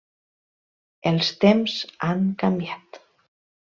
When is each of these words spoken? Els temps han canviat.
Els 1.13 1.31
temps 1.45 1.79
han 2.11 2.27
canviat. 2.45 3.05